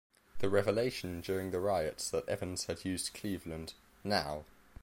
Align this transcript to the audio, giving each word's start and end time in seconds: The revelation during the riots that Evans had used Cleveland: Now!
The 0.39 0.49
revelation 0.49 1.21
during 1.23 1.51
the 1.51 1.59
riots 1.59 2.09
that 2.09 2.27
Evans 2.27 2.65
had 2.65 2.83
used 2.85 3.13
Cleveland: 3.13 3.75
Now! 4.03 4.45